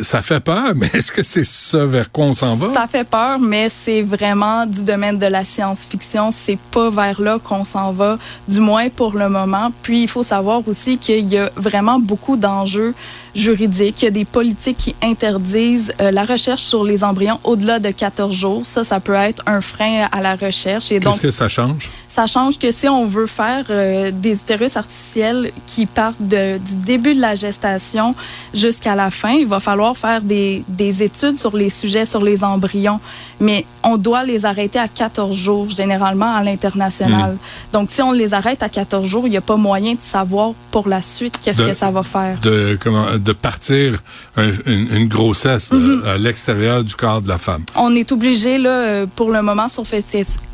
Ça 0.00 0.22
fait 0.22 0.38
peur, 0.38 0.74
mais 0.76 0.88
est-ce 0.94 1.10
que 1.10 1.24
c'est 1.24 1.44
ça 1.44 1.86
vers 1.86 2.12
quoi 2.12 2.26
on 2.26 2.32
s'en 2.32 2.54
va? 2.54 2.72
Ça 2.72 2.86
fait 2.86 3.02
peur, 3.02 3.40
mais 3.40 3.68
c'est 3.68 4.00
vraiment 4.00 4.64
du 4.64 4.84
domaine 4.84 5.18
de 5.18 5.26
la 5.26 5.44
science-fiction. 5.44 6.30
C'est 6.30 6.58
pas 6.70 6.88
vers 6.88 7.20
là 7.20 7.40
qu'on 7.42 7.64
s'en 7.64 7.90
va, 7.90 8.16
du 8.46 8.60
moins 8.60 8.88
pour 8.90 9.16
le 9.16 9.28
moment. 9.28 9.72
Puis 9.82 10.04
il 10.04 10.08
faut 10.08 10.22
savoir 10.22 10.66
aussi 10.68 10.98
qu'il 10.98 11.32
y 11.32 11.38
a 11.38 11.50
vraiment 11.56 11.98
beaucoup 11.98 12.36
d'enjeux 12.36 12.94
juridiques. 13.34 14.02
Il 14.02 14.04
y 14.04 14.08
a 14.08 14.12
des 14.12 14.24
politiques 14.24 14.76
qui 14.76 14.94
interdisent 15.02 15.92
euh, 16.00 16.12
la 16.12 16.24
recherche 16.24 16.62
sur 16.62 16.84
les 16.84 17.02
embryons 17.02 17.40
au-delà 17.42 17.80
de 17.80 17.90
14 17.90 18.34
jours. 18.34 18.64
Ça, 18.64 18.84
ça 18.84 19.00
peut 19.00 19.14
être 19.14 19.42
un 19.46 19.60
frein 19.60 20.06
à 20.12 20.20
la 20.22 20.36
recherche. 20.36 20.90
Qu'est-ce 20.90 21.20
que 21.20 21.30
ça 21.32 21.48
change? 21.48 21.90
Ça 22.16 22.26
change 22.26 22.58
que 22.58 22.70
si 22.70 22.88
on 22.88 23.06
veut 23.06 23.26
faire 23.26 23.66
euh, 23.68 24.10
des 24.10 24.40
utérus 24.40 24.74
artificiels 24.78 25.52
qui 25.66 25.84
partent 25.84 26.22
du 26.22 26.76
début 26.76 27.14
de 27.14 27.20
la 27.20 27.34
gestation 27.34 28.14
jusqu'à 28.54 28.94
la 28.94 29.10
fin, 29.10 29.32
il 29.32 29.46
va 29.46 29.60
falloir 29.60 29.94
faire 29.98 30.22
des 30.22 31.02
études 31.02 31.36
sur 31.36 31.54
les 31.54 31.68
sujets, 31.68 32.06
sur 32.06 32.22
les 32.22 32.42
embryons. 32.42 33.00
Mais 33.38 33.66
on 33.82 33.96
doit 33.98 34.24
les 34.24 34.46
arrêter 34.46 34.78
à 34.78 34.88
14 34.88 35.36
jours, 35.36 35.68
généralement 35.70 36.34
à 36.34 36.42
l'international. 36.42 37.36
Donc, 37.72 37.90
si 37.90 38.00
on 38.02 38.12
les 38.12 38.32
arrête 38.32 38.62
à 38.62 38.68
14 38.68 39.06
jours, 39.06 39.26
il 39.26 39.30
n'y 39.30 39.36
a 39.36 39.40
pas 39.42 39.56
moyen 39.56 39.92
de 39.92 39.98
savoir 40.00 40.52
pour 40.70 40.88
la 40.88 41.02
suite 41.02 41.38
qu'est-ce 41.42 41.62
que 41.62 41.74
ça 41.74 41.90
va 41.90 42.02
faire. 42.02 42.38
de 42.40 42.78
comment 42.82 43.06
de 43.18 43.32
partir 43.32 44.02
un- 44.36 44.50
une, 44.66 44.88
une 44.96 45.08
grossesse 45.08 45.72
Mhm. 45.72 46.02
euh, 46.04 46.14
à 46.14 46.18
l'extérieur 46.18 46.82
du 46.82 46.94
corps 46.94 47.20
de 47.22 47.28
la 47.28 47.38
femme. 47.38 47.64
On 47.74 47.94
est 47.94 48.10
obligé, 48.12 48.58
là, 48.58 48.70
euh, 48.70 49.06
pour 49.14 49.30
le 49.30 49.42
moment, 49.42 49.68
fait 49.84 50.00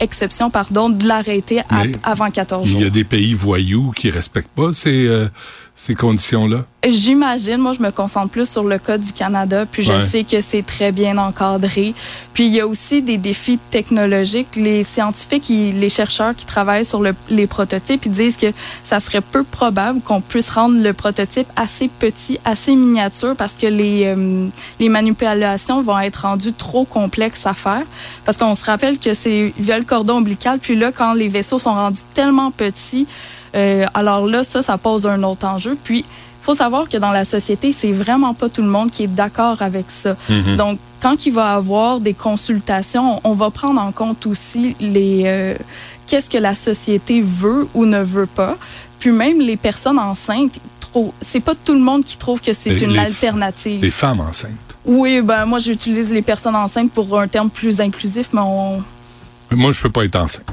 exception, 0.00 0.50
pardon, 0.50 0.88
de 0.90 1.06
l'arrêter 1.06 1.60
avant 2.02 2.30
14 2.30 2.62
Il 2.66 2.70
jours. 2.72 2.80
y 2.82 2.84
a 2.86 2.90
des 2.90 3.04
pays 3.04 3.34
voyous 3.34 3.92
qui 3.94 4.10
respectent 4.10 4.54
pas 4.56 4.72
ces 4.72 5.06
euh, 5.06 5.28
ces 5.84 5.96
conditions-là? 5.96 6.64
J'imagine, 6.88 7.56
moi, 7.58 7.72
je 7.72 7.82
me 7.82 7.90
concentre 7.90 8.28
plus 8.30 8.48
sur 8.48 8.62
le 8.62 8.78
cas 8.78 8.98
du 8.98 9.12
Canada, 9.12 9.66
puis 9.70 9.82
je 9.82 9.92
Ouais. 9.92 10.06
sais 10.06 10.22
que 10.22 10.40
c'est 10.40 10.62
très 10.64 10.92
bien 10.92 11.18
encadré. 11.18 11.92
Puis 12.34 12.46
il 12.46 12.52
y 12.52 12.60
a 12.60 12.66
aussi 12.68 13.02
des 13.02 13.16
défis 13.18 13.58
technologiques. 13.70 14.54
Les 14.54 14.84
scientifiques, 14.84 15.50
et 15.50 15.72
les 15.72 15.88
chercheurs 15.88 16.36
qui 16.36 16.46
travaillent 16.46 16.84
sur 16.84 17.00
le- 17.00 17.16
les 17.28 17.48
prototypes, 17.48 18.06
ils 18.06 18.12
disent 18.12 18.36
que 18.36 18.52
ça 18.84 19.00
serait 19.00 19.20
peu 19.20 19.42
probable 19.42 20.00
qu'on 20.02 20.20
puisse 20.20 20.50
rendre 20.50 20.80
le 20.80 20.92
prototype 20.92 21.48
assez 21.56 21.88
petit, 21.88 22.38
assez 22.44 22.76
miniature, 22.76 23.34
parce 23.36 23.54
que 23.56 23.66
les, 23.66 24.04
euh, 24.06 24.46
les 24.78 24.88
manipulations 24.88 25.82
vont 25.82 25.98
être 25.98 26.22
rendues 26.28 26.52
trop 26.52 26.84
complexes 26.84 27.44
à 27.46 27.54
faire. 27.54 27.82
Parce 28.24 28.38
qu'on 28.38 28.54
se 28.54 28.64
rappelle 28.64 28.98
que 29.00 29.14
c'est 29.14 29.52
via 29.58 29.78
le 29.80 29.84
cordon 29.84 30.18
ombilical, 30.18 30.60
puis 30.60 30.76
là, 30.76 30.92
quand 30.92 31.12
les 31.12 31.26
vaisseaux 31.28 31.58
sont 31.58 31.74
rendus 31.74 32.02
tellement 32.14 32.52
petits, 32.52 33.06
euh, 33.54 33.86
alors 33.94 34.26
là, 34.26 34.44
ça, 34.44 34.62
ça 34.62 34.78
pose 34.78 35.06
un 35.06 35.22
autre 35.22 35.46
enjeu. 35.46 35.76
Puis, 35.82 36.04
faut 36.40 36.54
savoir 36.54 36.88
que 36.88 36.96
dans 36.96 37.12
la 37.12 37.24
société, 37.24 37.72
c'est 37.72 37.92
vraiment 37.92 38.34
pas 38.34 38.48
tout 38.48 38.62
le 38.62 38.68
monde 38.68 38.90
qui 38.90 39.04
est 39.04 39.14
d'accord 39.14 39.62
avec 39.62 39.86
ça. 39.90 40.16
Mhm. 40.28 40.56
Donc, 40.56 40.78
quand 41.00 41.24
il 41.26 41.32
va 41.32 41.52
y 41.52 41.56
avoir 41.56 42.00
des 42.00 42.14
consultations, 42.14 43.20
on 43.24 43.34
va 43.34 43.50
prendre 43.50 43.80
en 43.80 43.92
compte 43.92 44.26
aussi 44.26 44.74
les 44.80 45.22
euh, 45.26 45.54
qu'est-ce 46.06 46.28
que 46.30 46.38
la 46.38 46.54
société 46.54 47.20
veut 47.20 47.68
ou 47.74 47.84
ne 47.86 48.02
veut 48.02 48.26
pas. 48.26 48.56
Puis 48.98 49.10
même 49.12 49.40
les 49.40 49.56
personnes 49.56 49.98
enceintes, 49.98 50.58
c'est 51.20 51.40
pas 51.40 51.54
tout 51.54 51.72
le 51.74 51.80
monde 51.80 52.04
qui 52.04 52.16
trouve 52.16 52.40
que 52.40 52.52
c'est 52.54 52.76
une 52.76 52.92
les- 52.92 52.98
alternative. 52.98 53.80
Les 53.82 53.90
femmes 53.90 54.20
enceintes. 54.20 54.50
Oui, 54.84 55.22
ben 55.22 55.44
moi 55.46 55.58
j'utilise 55.60 56.10
les 56.12 56.22
personnes 56.22 56.56
enceintes 56.56 56.92
pour 56.92 57.18
un 57.18 57.28
terme 57.28 57.50
plus 57.50 57.80
inclusif, 57.80 58.28
mais 58.32 58.40
on, 58.42 58.82
Moi, 59.52 59.72
je 59.72 59.80
peux 59.80 59.90
pas 59.90 60.04
être 60.04 60.16
enceinte. 60.16 60.44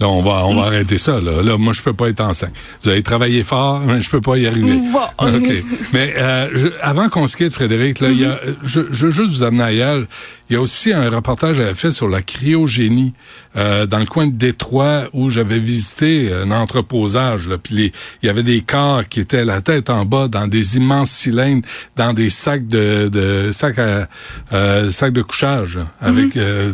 Là, 0.00 0.08
on 0.08 0.22
va 0.22 0.46
on 0.46 0.54
va 0.54 0.62
arrêter 0.62 0.96
ça. 0.96 1.20
Là. 1.20 1.42
là, 1.42 1.58
moi, 1.58 1.72
je 1.74 1.82
peux 1.82 1.92
pas 1.92 2.08
être 2.08 2.22
enceinte. 2.22 2.52
Vous 2.82 2.88
avez 2.88 3.02
travaillé 3.02 3.42
fort, 3.42 3.80
mais 3.80 4.00
je 4.00 4.08
peux 4.08 4.20
pas 4.22 4.38
y 4.38 4.46
arriver. 4.46 4.80
Bon. 4.92 5.26
OK. 5.36 5.64
Mais 5.92 6.14
euh, 6.16 6.48
je- 6.54 6.68
avant 6.80 7.08
qu'on 7.10 7.26
se 7.26 7.36
quitte, 7.36 7.52
Frédéric, 7.52 8.00
là, 8.00 8.08
il 8.10 8.20
y 8.20 8.24
a, 8.24 8.38
je, 8.64 8.80
je 8.90 9.06
veux 9.06 9.12
juste 9.12 9.30
vous 9.30 9.42
amener 9.42 9.62
ailleurs. 9.64 10.04
Il 10.48 10.54
y 10.54 10.56
a 10.56 10.60
aussi 10.60 10.92
un 10.92 11.08
reportage 11.10 11.56
j'avais 11.56 11.74
fait 11.74 11.92
sur 11.92 12.08
la 12.08 12.22
cryogénie 12.22 13.12
euh, 13.56 13.86
dans 13.86 13.98
le 14.00 14.06
coin 14.06 14.26
de 14.26 14.32
Détroit 14.32 15.04
où 15.12 15.30
j'avais 15.30 15.58
visité 15.58 16.32
un 16.32 16.50
entreposage. 16.50 17.46
Là, 17.46 17.58
puis 17.58 17.74
les- 17.74 17.92
il 18.22 18.26
y 18.26 18.28
avait 18.30 18.42
des 18.42 18.62
corps 18.62 19.06
qui 19.08 19.20
étaient 19.20 19.44
la 19.44 19.60
tête 19.60 19.90
en 19.90 20.04
bas 20.06 20.28
dans 20.28 20.48
des 20.48 20.76
immenses 20.76 21.10
cylindres, 21.10 21.62
dans 21.96 22.12
des 22.14 22.30
sacs 22.30 22.66
de, 22.66 23.08
de 23.08 23.50
sacs 23.52 23.78
à 23.78 24.08
euh, 24.52 24.90
sacs 24.90 25.12
de 25.12 25.22
couchage 25.22 25.76
là, 25.76 25.86
avec 26.00 26.36
euh, 26.36 26.72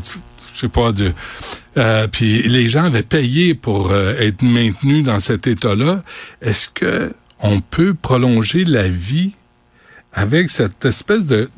je 0.57 0.63
sais 0.63 0.69
pas 0.69 0.91
Dieu. 0.93 1.15
Euh, 1.77 2.09
puis 2.09 2.43
les 2.49 2.67
gens 2.69 2.85
avaient 2.85 3.03
payé 3.03 3.55
pour 3.55 3.91
euh, 3.91 4.15
être 4.19 4.43
maintenus 4.43 5.05
dans 5.05 5.19
cet 5.19 5.47
état-là. 5.47 6.03
Est-ce 6.41 6.69
que 6.71 7.13
on 7.41 7.61
peut 7.61 7.93
prolonger 7.93 8.65
la 8.65 8.89
vie 8.89 9.33
avec 10.15 10.49
cette 10.49 10.87
espèce 10.87 11.27
de, 11.27 11.51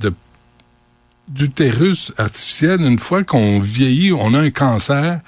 d'utérus 1.29 2.13
artificiel 2.19 2.81
une 2.81 2.99
fois 2.99 3.23
qu'on 3.23 3.61
vieillit, 3.61 4.13
on 4.13 4.35
a 4.35 4.41
un 4.41 4.51
cancer, 4.51 5.21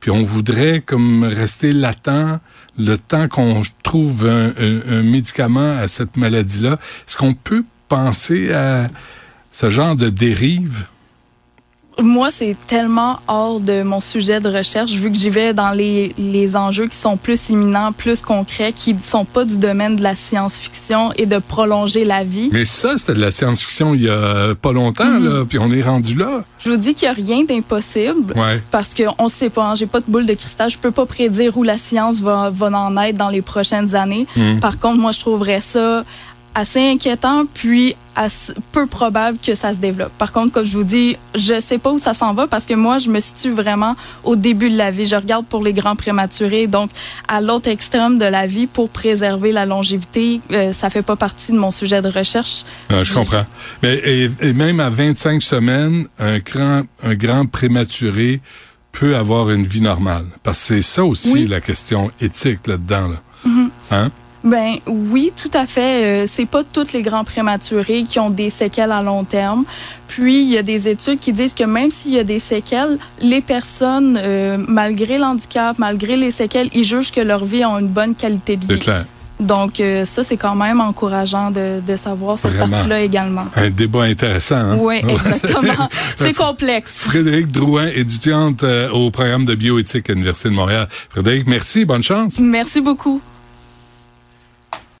puis 0.00 0.10
on 0.10 0.24
voudrait 0.24 0.80
comme 0.80 1.22
rester 1.22 1.72
latent 1.72 2.40
le 2.76 2.96
temps 2.96 3.28
qu'on 3.28 3.62
trouve 3.84 4.26
un 4.26 5.02
médicament 5.02 5.78
à 5.78 5.86
cette 5.86 6.16
maladie-là? 6.16 6.80
Est-ce 7.06 7.16
qu'on 7.16 7.34
peut 7.34 7.64
penser 7.86 8.52
à 8.52 8.88
ce 9.52 9.70
genre 9.70 9.94
de 9.94 10.08
dérive? 10.08 10.86
Moi, 12.00 12.30
c'est 12.30 12.56
tellement 12.66 13.18
hors 13.28 13.60
de 13.60 13.82
mon 13.82 14.00
sujet 14.00 14.40
de 14.40 14.48
recherche, 14.48 14.92
vu 14.92 15.10
que 15.10 15.18
j'y 15.18 15.30
vais 15.30 15.52
dans 15.52 15.70
les, 15.70 16.14
les 16.18 16.56
enjeux 16.56 16.86
qui 16.86 16.96
sont 16.96 17.16
plus 17.16 17.50
imminents, 17.50 17.92
plus 17.92 18.22
concrets, 18.22 18.72
qui 18.72 18.94
ne 18.94 19.00
sont 19.00 19.24
pas 19.24 19.44
du 19.44 19.58
domaine 19.58 19.96
de 19.96 20.02
la 20.02 20.16
science-fiction 20.16 21.12
et 21.16 21.26
de 21.26 21.38
prolonger 21.38 22.04
la 22.04 22.24
vie. 22.24 22.48
Mais 22.52 22.64
ça, 22.64 22.96
c'était 22.96 23.14
de 23.14 23.20
la 23.20 23.30
science-fiction 23.30 23.94
il 23.94 24.02
y 24.02 24.08
a 24.08 24.54
pas 24.54 24.72
longtemps, 24.72 25.18
là, 25.18 25.44
puis 25.48 25.58
on 25.58 25.70
est 25.70 25.82
rendu 25.82 26.14
là. 26.14 26.44
Je 26.58 26.70
vous 26.70 26.76
dis 26.76 26.94
qu'il 26.94 27.08
n'y 27.08 27.12
a 27.12 27.34
rien 27.34 27.44
d'impossible. 27.44 28.32
Ouais. 28.36 28.62
Parce 28.70 28.94
qu'on 28.94 29.24
ne 29.24 29.28
sait 29.28 29.50
pas, 29.50 29.70
hein, 29.70 29.74
j'ai 29.74 29.86
pas 29.86 30.00
de 30.00 30.06
boule 30.08 30.26
de 30.26 30.34
cristal, 30.34 30.70
je 30.70 30.78
peux 30.78 30.92
pas 30.92 31.06
prédire 31.06 31.56
où 31.56 31.62
la 31.62 31.78
science 31.78 32.20
va, 32.20 32.50
va 32.50 32.66
en 32.66 32.96
être 32.98 33.16
dans 33.16 33.30
les 33.30 33.42
prochaines 33.42 33.94
années. 33.94 34.26
Mm. 34.36 34.60
Par 34.60 34.78
contre, 34.78 34.98
moi, 34.98 35.12
je 35.12 35.20
trouverais 35.20 35.60
ça 35.60 36.04
assez 36.54 36.80
inquiétant, 36.80 37.44
puis 37.52 37.94
assez- 38.14 38.52
peu 38.72 38.86
probable 38.86 39.38
que 39.44 39.54
ça 39.54 39.70
se 39.72 39.78
développe. 39.78 40.12
Par 40.18 40.32
contre, 40.32 40.52
comme 40.52 40.66
je 40.66 40.76
vous 40.76 40.84
dis, 40.84 41.16
je 41.34 41.58
sais 41.60 41.78
pas 41.78 41.90
où 41.92 41.98
ça 41.98 42.12
s'en 42.12 42.34
va 42.34 42.46
parce 42.46 42.66
que 42.66 42.74
moi, 42.74 42.98
je 42.98 43.08
me 43.08 43.20
situe 43.20 43.50
vraiment 43.52 43.96
au 44.22 44.36
début 44.36 44.68
de 44.68 44.76
la 44.76 44.90
vie. 44.90 45.06
Je 45.06 45.16
regarde 45.16 45.46
pour 45.46 45.62
les 45.62 45.72
grands 45.72 45.96
prématurés, 45.96 46.66
donc 46.66 46.90
à 47.26 47.40
l'autre 47.40 47.68
extrême 47.70 48.18
de 48.18 48.26
la 48.26 48.46
vie 48.46 48.66
pour 48.66 48.90
préserver 48.90 49.50
la 49.52 49.64
longévité. 49.64 50.40
Euh, 50.50 50.72
ça 50.74 50.90
fait 50.90 51.00
pas 51.02 51.16
partie 51.16 51.52
de 51.52 51.56
mon 51.58 51.70
sujet 51.70 52.02
de 52.02 52.08
recherche. 52.08 52.64
Ah, 52.90 53.02
je 53.02 53.14
comprends. 53.14 53.46
Mais 53.82 53.94
et, 54.04 54.30
et 54.42 54.52
même 54.52 54.78
à 54.80 54.90
25 54.90 55.40
semaines, 55.40 56.06
un 56.18 56.38
grand, 56.38 56.82
un 57.02 57.14
grand 57.14 57.46
prématuré 57.46 58.40
peut 58.92 59.16
avoir 59.16 59.50
une 59.50 59.66
vie 59.66 59.80
normale. 59.80 60.26
Parce 60.42 60.58
que 60.58 60.64
c'est 60.66 60.82
ça 60.82 61.02
aussi 61.02 61.32
Oui. 61.32 61.46
la 61.46 61.62
question 61.62 62.10
éthique 62.20 62.66
là-dedans. 62.66 63.08
Là. 63.08 63.16
Hein? 63.90 64.10
Ben 64.44 64.74
oui, 64.86 65.32
tout 65.40 65.50
à 65.54 65.66
fait. 65.66 66.24
Euh, 66.24 66.26
c'est 66.30 66.46
pas 66.46 66.62
tous 66.64 66.92
les 66.92 67.02
grands 67.02 67.24
prématurés 67.24 68.04
qui 68.08 68.18
ont 68.18 68.30
des 68.30 68.50
séquelles 68.50 68.90
à 68.92 69.02
long 69.02 69.24
terme. 69.24 69.64
Puis 70.08 70.42
il 70.42 70.50
y 70.50 70.58
a 70.58 70.62
des 70.62 70.88
études 70.88 71.20
qui 71.20 71.32
disent 71.32 71.54
que 71.54 71.64
même 71.64 71.90
s'il 71.90 72.12
y 72.12 72.18
a 72.18 72.24
des 72.24 72.38
séquelles, 72.40 72.98
les 73.20 73.40
personnes, 73.40 74.18
euh, 74.20 74.58
malgré 74.66 75.16
l'handicap, 75.16 75.78
malgré 75.78 76.16
les 76.16 76.32
séquelles, 76.32 76.68
ils 76.74 76.84
jugent 76.84 77.12
que 77.12 77.20
leur 77.20 77.44
vie 77.44 77.62
a 77.62 77.68
une 77.68 77.86
bonne 77.88 78.14
qualité 78.14 78.56
de 78.56 78.64
C'est 78.66 78.74
vie. 78.74 78.80
clair. 78.80 79.04
Donc 79.40 79.80
euh, 79.80 80.04
ça, 80.04 80.22
c'est 80.22 80.36
quand 80.36 80.54
même 80.54 80.80
encourageant 80.80 81.50
de, 81.50 81.80
de 81.86 81.96
savoir 81.96 82.38
cette 82.38 82.58
partie-là 82.58 83.00
également. 83.00 83.46
Un 83.56 83.70
débat 83.70 84.02
intéressant. 84.02 84.56
Hein? 84.56 84.76
Oui, 84.78 84.96
exactement. 85.08 85.88
c'est 86.16 86.34
complexe. 86.34 86.98
Frédéric 86.98 87.50
Drouin, 87.50 87.88
étudiante 87.88 88.62
euh, 88.64 88.88
au 88.90 89.10
programme 89.10 89.44
de 89.44 89.54
bioéthique 89.54 90.10
à 90.10 90.12
l'Université 90.12 90.48
de 90.50 90.54
Montréal. 90.54 90.88
Frédéric, 91.10 91.46
merci, 91.46 91.84
bonne 91.84 92.02
chance. 92.02 92.38
Merci 92.38 92.80
beaucoup. 92.80 93.20